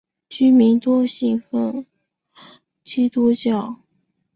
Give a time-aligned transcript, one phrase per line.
[0.29, 1.85] 居民多信奉
[2.81, 3.79] 基督教。